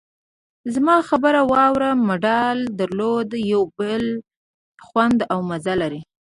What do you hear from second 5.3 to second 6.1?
او مزه لري.